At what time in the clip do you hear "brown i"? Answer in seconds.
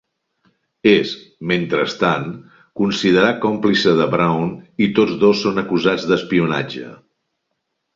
4.17-4.93